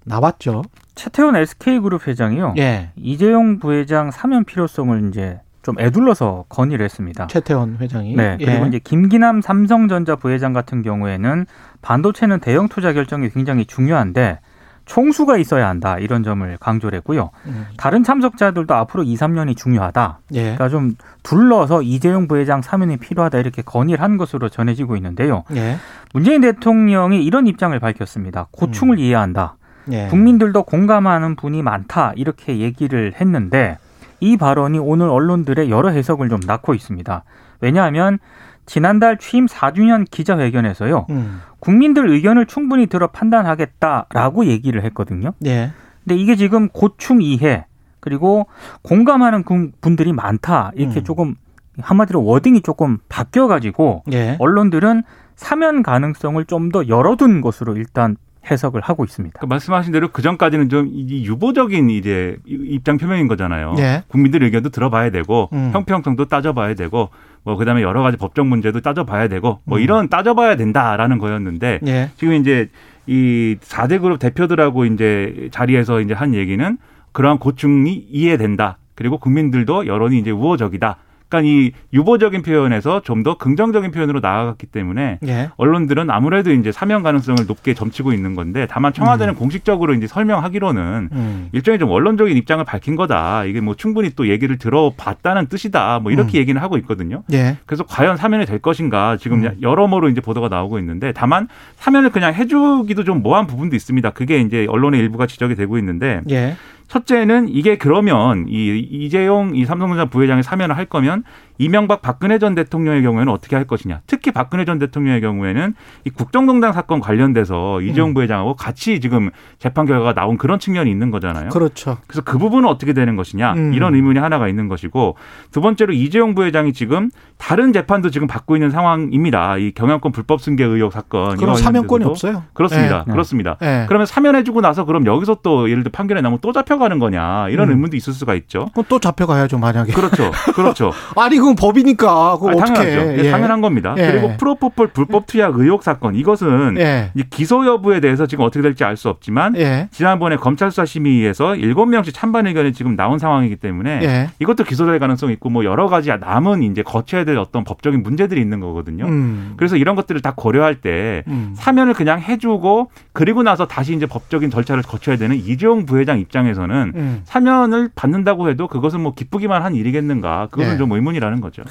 나왔죠. 0.05 0.63
최태원 0.95 1.35
SK그룹 1.37 2.07
회장이요. 2.07 2.55
예. 2.59 2.91
이재용 2.95 3.59
부회장 3.59 4.13
사면 4.13 4.45
필요성을 4.45 5.09
이제 5.09 5.41
좀 5.63 5.75
애둘러서 5.81 6.45
건의를 6.49 6.85
했습니다. 6.85 7.27
최태원 7.27 7.79
회장이. 7.81 8.15
네. 8.15 8.37
그리고 8.39 8.65
예. 8.65 8.69
이제 8.69 8.79
김기남 8.79 9.43
삼성전자 9.43 10.15
부회장 10.15 10.53
같은 10.53 10.83
경우에는 10.83 11.47
반도체는 11.83 12.39
대형 12.39 12.69
투자 12.69 12.93
결정이 12.93 13.31
굉장히 13.31 13.67
중요한데 13.67 14.39
총수가 14.87 15.37
있어야 15.37 15.69
한다 15.69 15.99
이런 15.99 16.23
점을 16.23 16.57
강조를 16.59 16.97
했고요. 16.99 17.31
음. 17.47 17.67
다른 17.77 18.03
참석자들도 18.03 18.73
앞으로 18.75 19.03
2, 19.03 19.17
3년이 19.17 19.57
중요하다. 19.57 20.21
예. 20.35 20.43
그러니까 20.43 20.69
좀 20.69 20.95
둘러서 21.23 21.83
이재용 21.83 22.29
부회장 22.29 22.63
사면이 22.63 22.97
필요하다 22.97 23.39
이렇게 23.39 23.63
건의를 23.63 24.03
한 24.03 24.17
것으로 24.17 24.49
전해지고 24.49 24.97
있는데요. 24.97 25.43
예. 25.55 25.77
문재인 26.15 26.41
대통령이 26.41 27.23
이런 27.25 27.47
입장을 27.47 27.79
밝혔습니다. 27.79 28.47
고충을 28.53 28.97
음. 28.97 28.99
이해한다. 29.01 29.57
예. 29.91 30.07
국민들도 30.07 30.63
공감하는 30.63 31.37
분이 31.37 31.63
많다 31.63 32.13
이렇게 32.17 32.59
얘기를 32.59 33.13
했는데 33.21 33.79
이 34.21 34.37
발언이 34.37 34.79
오늘 34.79 35.09
언론들의 35.09 35.69
여러 35.71 35.91
해석을 35.91 36.29
좀 36.29 36.41
낳고 36.47 36.75
있습니다. 36.75 37.25
왜냐하면 37.61 38.19
지난달 38.67 39.17
취임 39.19 39.47
4주년 39.47 40.05
기자회견에서요. 40.11 41.07
음. 41.11 41.41
국민들 41.61 42.09
의견을 42.11 42.47
충분히 42.47 42.87
들어 42.87 43.07
판단하겠다라고 43.09 44.47
얘기를 44.47 44.85
했거든요. 44.85 45.33
예. 45.47 45.73
근데 46.05 46.17
이게 46.17 46.37
지금 46.37 46.69
고충 46.69 47.23
이해 47.23 47.67
그리고 48.01 48.47
공감하는 48.83 49.45
분들이 49.81 50.13
많다 50.13 50.73
이렇게 50.75 51.01
음. 51.01 51.05
조금 51.05 51.35
한마디로 51.81 52.25
워딩이 52.25 52.63
조금 52.63 52.99
바뀌어 53.09 53.47
가지고 53.49 54.03
예. 54.13 54.37
언론들은 54.39 55.03
사면 55.35 55.83
가능성을 55.83 56.45
좀 56.47 56.71
더 56.71 56.89
열어둔 56.89 57.41
것으로 57.41 57.77
일단 57.77 58.17
해석을 58.51 58.81
하고 58.81 59.05
있습니다. 59.05 59.41
그 59.41 59.47
말씀하신 59.47 59.93
대로 59.93 60.09
그 60.09 60.23
전까지는 60.23 60.69
좀 60.69 60.89
유보적인 60.89 61.91
이제 61.91 62.37
입장 62.47 62.97
표명인 62.97 63.29
거잖아요. 63.29 63.75
예. 63.79 64.03
국민들 64.09 64.43
의견도 64.43 64.71
들어봐야 64.71 65.11
되고 65.11 65.49
음. 65.53 65.71
형평성도 65.73 66.27
따져봐야 66.27 66.75
되고 66.75 67.11
뭐 67.43 67.57
그다음에 67.57 67.83
여러 67.83 68.03
가지 68.03 68.17
법적 68.17 68.47
문제도 68.47 68.81
따져봐야 68.81 69.29
되고 69.29 69.61
뭐 69.65 69.79
음. 69.79 69.83
이런 69.83 70.09
따져봐야 70.09 70.57
된다라는 70.57 71.19
거였는데 71.19 71.81
예. 71.87 72.11
지금 72.17 72.35
이제 72.35 72.69
이 73.07 73.57
4대 73.61 74.01
그룹 74.01 74.19
대표들하고 74.19 74.85
이제 74.85 75.49
자리에서 75.53 76.01
이제 76.01 76.13
한 76.15 76.35
얘기는 76.35 76.77
그러한 77.13 77.39
고충이 77.39 78.09
이해된다. 78.11 78.79
그리고 78.95 79.19
국민들도 79.19 79.87
여론이 79.87 80.19
이제 80.19 80.31
우호적이다. 80.31 80.97
그러니까 81.29 81.51
이 81.51 81.73
유보적인 81.93 82.43
표현에서 82.43 83.03
좀 83.03 83.27
더 83.27 83.37
긍정적인 83.37 83.91
표현으로 83.91 84.21
나아갔기 84.21 84.67
때문에 84.67 85.19
예. 85.27 85.51
언론들은 85.57 86.11
아무래도 86.11 86.53
이제 86.53 86.71
사면 86.71 87.03
가능성을 87.03 87.47
높게 87.49 87.75
점치고 87.75 88.13
있는 88.13 88.37
건데 88.37 88.69
다만 88.71 88.93
청와대는 88.93 89.35
음. 89.35 89.37
공식적으로 89.37 89.95
이제 89.95 90.07
설명하기로는 90.07 91.09
음. 91.11 91.49
일종의 91.51 91.81
좀 91.81 91.91
언론적인 91.91 92.37
입장을 92.37 92.65
밝힌 92.65 92.95
거다. 92.95 93.45
이게 93.47 93.61
뭐 93.61 93.75
충분히 93.75 94.11
또 94.15 94.29
얘기를 94.29 94.59
들어봤다는 94.59 95.47
뜻이다. 95.49 95.99
뭐 96.01 96.13
이렇게 96.13 96.39
음. 96.39 96.41
얘기는 96.41 96.61
하고 96.63 96.77
있거든요. 96.79 97.25
예. 97.33 97.57
그래서 97.67 97.83
과연 97.83 98.17
사면이 98.17 98.47
될 98.47 98.61
것인가 98.61 99.17
지금 99.17 99.45
음. 99.45 99.57
여러모로 99.61 100.09
이제 100.09 100.21
보도가 100.21 100.49
나오고 100.49 100.79
있는데 100.79 101.11
다만 101.13 101.49
사면을 101.77 102.11
그냥 102.11 102.33
해주기도 102.33 103.03
좀 103.03 103.23
모호한 103.23 103.49
부분도 103.49 103.75
있습니다. 103.75 104.11
그게 104.11 104.39
이제 104.39 104.67
언론의 104.69 105.01
일부가 105.01 105.27
지적이 105.27 105.57
되고 105.57 105.79
있는데 105.79 106.21
예. 106.31 106.55
첫째는 106.89 107.49
이게 107.49 107.77
그러면 107.77 108.47
이 108.49 108.79
이재용 108.79 109.57
이 109.57 109.65
삼성전자 109.65 110.07
부회장이 110.07 110.43
사면을 110.43 110.77
할 110.77 110.87
거면 110.87 111.25
이명박 111.59 112.03
박근혜 112.03 112.39
전 112.39 112.55
대통령의 112.55 113.03
경우에는 113.03 113.33
어떻게 113.33 113.57
할 113.57 113.65
것이냐. 113.67 114.01
특히 114.07 114.31
박근혜 114.31 114.65
전 114.65 114.79
대통령의 114.79 115.21
경우에는 115.21 115.75
이 116.05 116.11
국정농단 116.11 116.73
사건 116.73 117.01
관련돼서 117.01 117.81
이재용 117.81 118.11
음. 118.11 118.15
부회장하고 118.15 118.55
같이 118.55 119.01
지금 119.01 119.31
재판 119.59 119.87
결과가 119.87 120.15
나온 120.15 120.39
그런 120.39 120.59
측면이 120.59 120.91
있는 120.91 121.11
거잖아요. 121.11 121.51
그렇죠. 121.51 121.99
그래서 122.07 122.23
그 122.23 122.39
부분은 122.39 122.69
어떻게 122.69 122.93
되는 122.93 123.17
것이냐. 123.17 123.55
음. 123.55 123.75
이런 123.75 123.95
의문이 123.95 124.19
하나가 124.19 124.49
있는 124.49 124.69
것이고 124.69 125.17
두 125.51 125.61
번째로 125.61 125.93
이재용 125.93 126.35
부회장이 126.35 126.73
지금 126.73 127.11
다른 127.39 127.73
재판도 127.73 128.11
지금 128.11 128.27
받고 128.27 128.57
있는 128.57 128.71
상황입니다. 128.71 129.59
이 129.59 129.73
경영권 129.73 130.13
불법 130.13 130.41
승계 130.41 130.65
의혹 130.65 130.93
사건. 130.93 131.37
그럼 131.37 131.55
사면권이 131.55 132.05
없어요. 132.05 132.45
그렇습니다. 132.53 133.05
네. 133.07 133.13
그렇습니다. 133.13 133.57
네. 133.61 133.85
그러면 133.89 134.07
사면해주고 134.07 134.61
나서 134.61 134.85
그럼 134.85 135.07
여기서 135.07 135.39
또 135.43 135.71
예를 135.71 135.83
들어 135.83 135.91
판결에 135.93 136.21
나면 136.21 136.39
또 136.41 136.53
잡혀가는 136.53 136.99
거냐 136.99 137.49
이런 137.51 137.69
음. 137.69 137.75
의문도 137.75 137.97
있을 137.97 138.13
수가 138.13 138.35
있죠. 138.35 138.69
그럼 138.73 138.85
또 138.89 138.99
잡혀가야죠 138.99 139.59
만약에. 139.59 139.93
그렇죠. 139.93 140.31
그렇죠. 140.55 140.93
아니 141.17 141.39
그건 141.47 141.55
법이니까 141.55 142.39
그거 142.39 142.49
어떻게 142.49 142.75
당연하죠. 142.75 143.25
예. 143.25 143.31
당연한 143.31 143.61
겁니다. 143.61 143.95
예. 143.97 144.11
그리고 144.11 144.37
프로포폴 144.37 144.89
불법 144.89 145.27
투약 145.27 145.57
의혹 145.59 145.85
사건 145.85 146.17
이것은 146.17 146.77
예. 146.79 147.13
기소 147.31 147.65
여부에 147.65 148.01
대해서 148.01 148.27
지금 148.27 148.45
어떻게 148.45 148.63
될지 148.63 148.83
알 148.83 148.97
수 148.97 149.11
없지만 149.11 149.55
예. 149.57 149.89
지난번에 149.93 150.37
검찰 150.37 150.71
수사 150.71 150.87
심의에서 150.87 151.55
일곱 151.57 151.85
명씩 151.85 152.15
찬반 152.15 152.47
의견이 152.47 152.73
지금 152.73 152.97
나온 152.97 153.19
상황이기 153.19 153.57
때문에 153.57 154.01
예. 154.03 154.31
이것도 154.39 154.65
기소될 154.65 154.99
가능성 154.99 155.29
이 155.31 155.35
있고 155.35 155.51
뭐 155.51 155.65
여러 155.65 155.87
가지 155.89 156.11
남은 156.19 156.63
이제 156.63 156.83
거쳐야 156.83 157.25
될 157.25 157.37
어떤 157.37 157.63
법적인 157.63 158.03
문제들이 158.03 158.41
있는 158.41 158.61
거거든요. 158.61 159.05
음. 159.05 159.53
그래서 159.57 159.77
이런 159.77 159.97
것들을 159.97 160.21
다 160.23 160.33
고려할 160.35 160.77
때 160.81 161.25
음. 161.29 161.53
사면을 161.55 161.93
그냥 161.93 162.21
해주고 162.21 162.91
그리고 163.17 163.43
나서 163.43 163.67
다시 163.67 163.95
이제 163.95 164.05
법적인 164.05 164.51
절차를 164.51 164.83
거쳐야 164.83 165.17
되는 165.17 165.37
이재용 165.37 165.87
부회장 165.87 166.19
입장에서는 166.19 166.93
음. 166.95 167.23
사면을 167.25 167.89
받는다고 167.95 168.51
해도 168.51 168.69
그것은 168.69 169.01
뭐 169.01 169.15
기쁘기만 169.15 169.63
한 169.63 169.75
일이겠는가 169.75 170.49
그것은 170.51 170.75
예. 170.75 170.77
좀 170.77 170.93
의문이라는 170.93 171.41
거죠. 171.41 171.63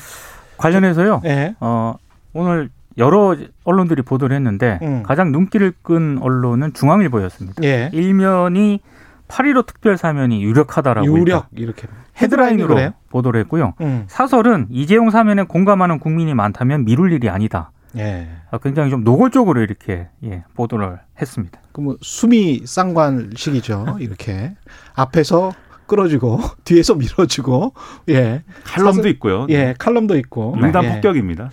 관련해서요. 0.58 1.22
네. 1.24 1.56
어, 1.60 1.98
오늘 2.34 2.70
여러 2.98 3.36
언론들이 3.64 4.02
보도를 4.02 4.36
했는데 4.36 4.80
음. 4.82 5.04
가장 5.04 5.32
눈길을 5.32 5.74
끈 5.84 6.18
언론은 6.20 6.74
중앙일보였습니다. 6.74 7.64
예. 7.64 7.92
일면이 7.94 8.80
8.15 9.28 9.68
특별 9.68 9.98
사면이 9.98 10.44
유력하다라고 10.44 11.16
유력 11.16 11.46
이렇게 11.52 11.88
헤드라인으로? 12.20 12.92
보도를 13.10 13.40
했고요. 13.42 13.74
음. 13.82 14.06
사설은 14.08 14.70
이재용 14.72 15.12
사면에 15.12 15.44
공감하는 15.44 16.00
국민이 16.00 16.34
많다면 16.34 16.86
미룰 16.86 17.12
일이 17.12 17.30
아니다. 17.30 17.70
예. 17.98 18.28
아, 18.52 18.58
굉장히 18.58 18.90
좀 18.90 19.04
노골적으로 19.04 19.62
이렇게 19.62 20.08
예, 20.24 20.44
보도를 20.54 21.00
했습니다. 21.20 21.60
그뭐 21.72 21.98
수미 22.02 22.62
쌍관식이죠. 22.66 23.98
이렇게 24.02 24.56
앞에서 24.94 25.54
끌어주고 25.88 26.40
뒤에서 26.66 26.96
밀어주고 26.96 27.74
예 28.10 28.44
칼럼도 28.64 28.98
사실, 28.98 29.12
있고요. 29.12 29.46
예 29.50 29.74
칼럼도 29.78 30.18
있고 30.18 30.56
응당 30.56 30.86
예. 30.86 30.94
폭격입니다. 30.94 31.52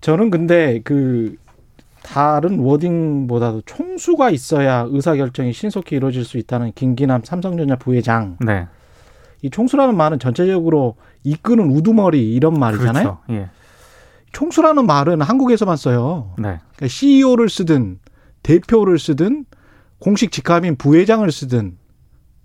저는 0.00 0.30
근데 0.30 0.80
그 0.84 1.36
다른 2.02 2.58
워딩보다도 2.60 3.62
총수가 3.66 4.30
있어야 4.30 4.86
의사 4.88 5.14
결정이 5.14 5.52
신속히 5.52 5.96
이루어질 5.96 6.24
수 6.24 6.38
있다는 6.38 6.72
김기남 6.74 7.22
삼성전자 7.24 7.76
부회장. 7.76 8.36
네. 8.40 8.66
이 9.42 9.50
총수라는 9.50 9.96
말은 9.96 10.18
전체적으로 10.18 10.96
이끄는 11.22 11.70
우두머리 11.70 12.34
이런 12.34 12.54
말이잖아요. 12.58 12.92
그렇죠. 12.92 13.18
예. 13.30 13.50
총수라는 14.32 14.86
말은 14.86 15.20
한국에서만 15.22 15.76
써요. 15.76 16.32
네. 16.38 16.58
그러니까 16.76 16.88
CEO를 16.88 17.48
쓰든 17.48 17.98
대표를 18.42 18.98
쓰든 18.98 19.44
공식 19.98 20.30
직함인 20.32 20.76
부회장을 20.76 21.30
쓰든 21.30 21.76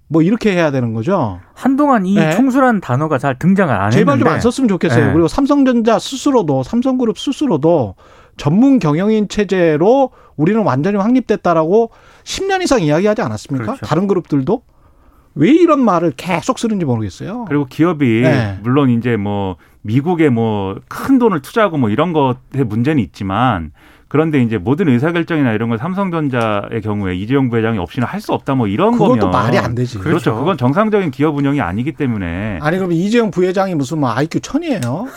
뭐 0.08 0.22
이렇게 0.22 0.52
해야 0.54 0.70
되는 0.72 0.94
거죠. 0.94 1.40
한동안 1.54 2.06
이 2.06 2.16
네. 2.16 2.32
총수라는 2.36 2.82
단어가 2.82 3.18
잘 3.18 3.38
등장을 3.40 3.74
안. 3.74 3.90
제발 3.92 4.20
좀 4.20 4.28
안 4.28 4.40
썼으면 4.42 4.68
좋겠어요. 4.68 5.08
네. 5.08 5.13
그리고 5.13 5.28
삼성전자 5.28 5.98
스스로도 6.00 6.63
삼성그룹 6.63 7.18
스스로도 7.18 7.96
전문 8.38 8.80
경영인 8.80 9.28
체제로 9.28 10.12
우리는 10.36 10.62
완전히 10.63 10.98
확립됐다라고 10.98 11.92
10년 12.24 12.63
이상 12.63 12.82
이야기하지 12.82 13.22
않았습니까? 13.22 13.66
그렇죠. 13.66 13.86
다른 13.86 14.08
그룹들도 14.08 14.63
왜 15.36 15.50
이런 15.52 15.84
말을 15.84 16.13
계속 16.16 16.60
쓰는지 16.60 16.86
모르겠어요. 16.86 17.46
그리고 17.48 17.66
기업이 17.66 18.22
네. 18.22 18.60
물론 18.62 18.90
이제 18.90 19.18
뭐 19.18 19.56
미국에 19.84 20.30
뭐 20.30 20.75
큰 20.88 21.20
돈을 21.20 21.42
투자하고 21.42 21.78
뭐 21.78 21.90
이런 21.90 22.13
것에 22.13 22.63
문제는 22.63 23.02
있지만 23.04 23.72
그런데 24.08 24.42
이제 24.44 24.58
모든 24.60 24.88
의사결정이나 24.90 25.54
이런 25.54 25.70
걸 25.70 25.80
삼성전자의 25.80 26.82
경우에 26.84 27.16
이재용 27.16 27.50
부회장이 27.50 27.80
없이는 27.80 28.08
할 28.08 28.22
수 28.22 28.32
없다 28.34 28.54
뭐 28.56 28.68
이런 28.68 28.92
그것도 28.94 29.16
거면 29.16 29.32
말이 29.32 29.58
안 29.58 29.74
되지. 29.75 29.98
그렇죠. 29.98 30.10
그렇죠. 30.32 30.36
그건 30.40 30.58
정상적인 30.58 31.12
기업 31.12 31.36
운영이 31.36 31.60
아니기 31.62 31.92
때문에 31.94 32.60
아니 32.62 32.78
그럼 32.78 32.92
이재용 32.92 33.32
부회장이 33.32 33.75
무슨 33.75 34.00
뭐 34.00 34.10
IQ 34.12 34.40
천이에요? 34.42 35.08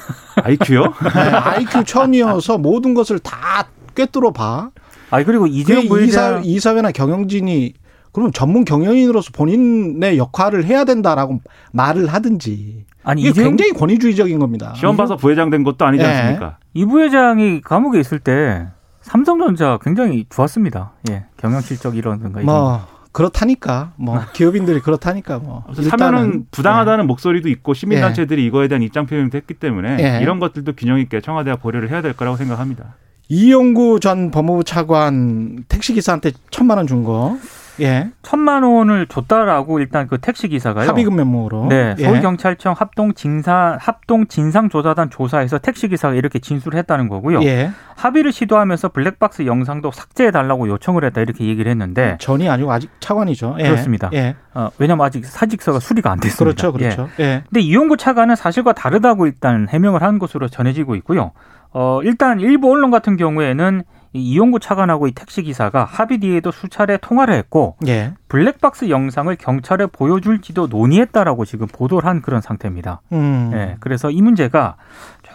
IQ요? 0.43 0.83
네, 1.15 1.21
IQ 1.21 1.85
천이어서 1.85 2.59
모든 2.59 2.95
것을 2.95 3.19
다 3.19 3.67
꿰뚫어 3.95 4.33
봐. 4.33 4.71
아니 5.11 5.25
그리고 5.25 5.47
이재용 5.47 5.87
부회장 5.89 6.43
이사, 6.45 6.71
이사회나 6.73 6.91
경영진이 6.93 7.75
그럼 8.13 8.33
전문 8.33 8.65
경영인으로서 8.65 9.31
본인의 9.35 10.17
역할을 10.19 10.65
해야 10.65 10.85
된다라고 10.85 11.41
말을 11.73 12.07
하든지. 12.09 12.87
아니 13.07 13.23
이게 13.23 13.31
이재용... 13.31 13.51
굉장히 13.51 13.73
권위주의적인 13.73 14.39
겁니다. 14.41 14.75
시험 14.75 14.97
봐서 14.97 15.17
부회장 15.17 15.49
된 15.49 15.63
것도 15.63 15.85
아니지 15.87 16.03
네. 16.03 16.11
않습니까? 16.11 16.59
이 16.75 16.85
부회장이 16.85 17.61
감옥에 17.63 18.01
있을 18.01 18.19
때 18.19 18.67
삼성전자 19.01 19.79
굉장히 19.81 20.27
좋았습니다. 20.29 20.93
예, 21.11 21.27
경영 21.37 21.61
실적 21.61 21.97
이런든가. 21.97 22.41
뭐 22.41 22.81
그렇다니까 23.13 23.93
뭐 23.97 24.21
기업인들이 24.33 24.81
그렇다니까 24.81 25.39
뭐 25.39 25.65
사면은 25.89 26.47
부당하다는 26.51 27.05
예. 27.05 27.07
목소리도 27.07 27.49
있고 27.49 27.73
시민단체들이 27.73 28.43
예. 28.43 28.47
이거에 28.47 28.67
대한 28.69 28.83
입장 28.83 29.07
표명도 29.07 29.39
했기 29.39 29.55
때문에 29.55 29.97
예. 30.01 30.21
이런 30.21 30.41
것들도 30.41 30.73
균형 30.77 30.99
있게 30.99 31.21
청와대가 31.21 31.57
고려를 31.57 31.89
해야 31.91 32.03
될 32.03 32.13
거라고 32.13 32.37
생각합니다. 32.37 32.97
이용구 33.29 34.01
전 34.01 34.31
법무부 34.33 34.65
차관 34.65 35.65
택시기사한테 35.69 36.33
천만 36.51 36.77
원 36.79 36.87
준 36.87 37.05
거. 37.05 37.39
예. 37.81 38.11
천만 38.23 38.63
원을 38.63 39.07
줬다라고 39.07 39.79
일단 39.81 40.07
그 40.07 40.19
택시 40.19 40.49
기사가요. 40.49 40.89
합의금 40.89 41.17
면목으로. 41.17 41.67
네. 41.69 41.95
예. 41.99 42.05
서울 42.05 42.21
경찰청 42.21 42.75
합동 42.77 43.15
진사 43.15 43.77
합동 43.81 44.27
진상 44.27 44.69
조사단 44.69 45.11
조사에서 45.11 45.59
택시 45.59 45.89
기사가 45.89 46.15
이렇게 46.15 46.39
진술을 46.39 46.79
했다는 46.79 47.09
거고요. 47.09 47.43
예. 47.45 47.71
합의를 47.97 48.33
시도하면서 48.33 48.91
블랙박스 48.91 49.47
영상도 49.47 49.91
삭제해 49.91 50.31
달라고 50.31 50.69
요청을 50.69 51.05
했다 51.05 51.21
이렇게 51.21 51.47
얘기를 51.47 51.71
했는데 51.71 52.17
전이 52.21 52.49
아니고 52.49 52.73
아직 52.73 52.91
차관이죠. 53.01 53.57
예. 53.61 53.65
그렇습니다. 53.65 54.11
예. 54.13 54.37
어, 54.55 54.71
왜냐면 54.79 55.07
아직 55.07 55.25
사직서가 55.25 55.81
수리가 55.81 56.11
안 56.11 56.21
됐습니다. 56.21 56.45
그렇죠, 56.45 56.73
그렇죠. 56.73 57.09
예. 57.21 57.25
예. 57.25 57.43
근데 57.49 57.61
이용구 57.61 57.97
차관은 57.97 58.37
사실과 58.37 58.73
다르다고 58.73 59.27
일단 59.27 59.69
해명을 59.69 60.03
한 60.03 60.19
것으로 60.19 60.49
전해지고 60.49 60.95
있고요. 60.97 61.33
어, 61.73 62.01
일단 62.03 62.41
일부 62.41 62.71
언론 62.71 62.91
같은 62.91 63.17
경우에는 63.17 63.83
이용구 64.17 64.61
차관하고 64.61 65.07
이 65.07 65.13
택시 65.13 65.43
기사가 65.43 65.85
합의 65.85 66.19
뒤에도 66.19 66.51
수차례 66.51 66.97
통화를 66.97 67.35
했고 67.35 67.77
예. 67.87 68.15
블랙박스 68.29 68.89
영상을 68.89 69.35
경찰에 69.37 69.87
보여줄지도 69.87 70.67
논의했다라고 70.69 71.45
지금 71.45 71.67
보도를 71.67 72.09
한 72.09 72.23
그런 72.23 72.41
상태입니다. 72.41 73.01
음. 73.13 73.51
예, 73.55 73.77
그래서 73.81 74.11
이 74.11 74.23
문제가 74.23 74.77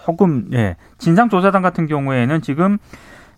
조금 0.05 0.49
예, 0.53 0.75
진상조사단 0.97 1.61
같은 1.61 1.87
경우에는 1.87 2.41
지금 2.41 2.77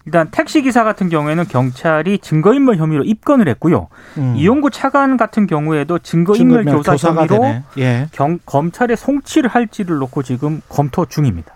일단 0.06 0.28
택시 0.32 0.62
기사 0.62 0.84
같은 0.84 1.08
경우에는 1.08 1.46
경찰이 1.46 2.20
증거인멸 2.20 2.76
혐의로 2.76 3.04
입건을 3.04 3.48
했고요. 3.48 3.88
음. 4.18 4.36
이용구 4.36 4.70
차관 4.70 5.16
같은 5.16 5.48
경우에도 5.48 6.00
증거인멸 6.00 6.66
교사 6.66 6.96
혐의로 6.96 7.62
예. 7.78 8.08
경, 8.12 8.40
검찰에 8.46 8.96
송치를 8.96 9.50
할지를 9.50 9.98
놓고 9.98 10.24
지금 10.24 10.62
검토 10.68 11.06
중입니다. 11.06 11.54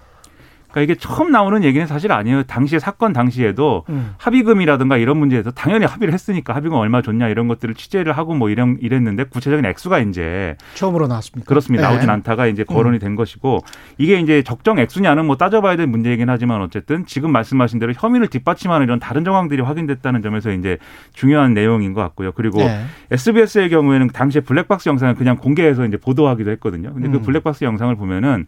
그러니까 0.72 0.82
이게 0.82 0.96
처음 1.00 1.32
나오는 1.32 1.64
얘기는 1.64 1.86
사실 1.88 2.12
아니에요. 2.12 2.44
당시에 2.44 2.80
사건 2.80 3.14
당시에도 3.14 3.84
음. 3.90 4.14
합의금이라든가 4.18 4.98
이런 4.98 5.18
문제에서 5.18 5.52
당연히 5.52 5.86
합의를 5.86 6.14
했으니까 6.14 6.54
합의금 6.56 6.78
얼마 6.78 7.02
줬냐 7.02 7.30
이런 7.30 7.48
것들을 7.48 7.76
취재를 7.76 8.14
하고 8.14 8.34
뭐 8.34 8.50
이런 8.50 8.78
이랬는데 8.82 9.26
구체적인 9.26 9.66
액수가 9.66 10.00
이제 10.00 10.56
처음으로 10.76 11.08
나왔습니다. 11.08 11.48
그렇습니다. 11.48 11.88
네. 11.88 11.94
나오진 11.94 12.10
않다가 12.10 12.48
이제 12.48 12.64
거론이 12.64 12.98
음. 12.98 13.00
된 13.00 13.16
것이고 13.16 13.64
이게 13.98 14.20
이제 14.20 14.44
적정 14.44 14.80
액수냐는 14.80 15.26
뭐 15.26 15.38
따져봐야 15.38 15.78
될 15.78 15.88
문제이긴 15.88 16.30
하지만 16.30 16.62
어쨌든 16.62 17.06
지금 17.06 17.32
말씀하신 17.32 17.80
대로 17.80 17.94
혐의를 17.96 18.28
뒷받침하는 18.28 18.86
이런 18.86 19.00
다른 19.00 19.24
정황들이 19.24 19.62
확인됐다는 19.62 20.22
점에서 20.22 20.52
이제 20.52 20.78
중요한 21.14 21.54
내용인 21.54 21.94
것 21.94 22.02
같고요. 22.02 22.34
그리고 22.34 22.60
네. 22.60 22.84
SBS의 23.12 23.70
경우에는 23.70 24.08
당시에 24.08 24.42
블랙박스 24.42 24.90
영상을 24.90 25.16
그냥 25.16 25.38
공개해서 25.38 25.86
이제 25.86 25.98
보도하기도 25.98 26.52
했거든요. 26.52 26.94
근데 26.94 27.08
그 27.08 27.16
음. 27.16 27.20
그 27.20 27.26
블랙박스 27.26 27.64
영상을 27.64 27.96
보면은 27.96 28.46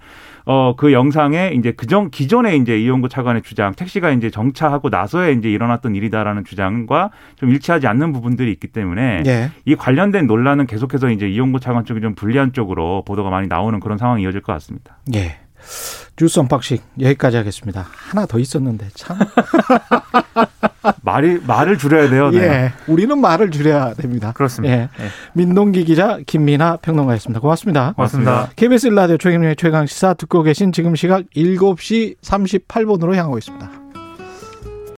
어, 0.52 0.74
그 0.76 0.92
영상에 0.94 1.52
이제 1.54 1.72
그전 1.72 2.10
기존에 2.10 2.56
이제 2.56 2.76
이용구 2.76 3.08
차관의 3.08 3.44
주장, 3.44 3.72
택시가 3.76 4.10
이제 4.10 4.32
정차하고 4.32 4.90
나서에 4.90 5.34
이제 5.34 5.48
일어났던 5.48 5.94
일이다라는 5.94 6.44
주장과 6.44 7.12
좀 7.36 7.52
일치하지 7.52 7.86
않는 7.86 8.12
부분들이 8.14 8.52
있기 8.54 8.70
때문에 8.70 9.22
예. 9.28 9.52
이 9.66 9.76
관련된 9.76 10.26
논란은 10.26 10.66
계속해서 10.66 11.12
이제 11.12 11.30
이용구 11.30 11.60
차관 11.60 11.86
쪽이 11.86 12.02
좀 12.02 12.16
불리한 12.16 12.54
쪽으로 12.54 13.04
보도가 13.06 13.30
많이 13.30 13.48
나오는 13.48 13.80
그런 13.80 14.00
상황이 14.00 14.24
이어질 14.24 14.42
것 14.42 14.52
같습니다. 14.54 14.98
예. 15.14 15.38
뉴스 16.18 16.40
unboxing 16.40 16.80
여기까지 17.00 17.38
하겠습니다. 17.38 17.88
하나 17.92 18.26
더 18.26 18.40
있었는데 18.40 18.90
참. 18.94 19.18
말이 21.04 21.40
말을 21.46 21.78
줄여야 21.78 22.10
돼요. 22.10 22.30
네. 22.30 22.40
예, 22.40 22.74
우리는 22.88 23.20
말을 23.20 23.52
줄여야 23.52 23.94
됩니다. 23.94 24.32
그렇습니다. 24.34 24.76
예. 24.76 24.82
예. 24.82 25.10
민동기 25.34 25.86
기자 25.86 26.20
김민아 26.26 26.78
평론가였습니다. 26.78 27.40
고맙습니다. 27.40 27.94
고맙습니다. 27.94 28.50
KBS 28.56 28.88
일라디오 28.88 29.18
최경영의 29.18 29.56
최강 29.56 29.86
시사 29.86 30.14
듣고 30.14 30.44
계신 30.44 30.72
지금 30.72 30.96
시각 30.96 31.24
7시 31.36 32.18
38분으로 32.22 33.16
향하고 33.16 33.38
있습니다. 33.38 33.89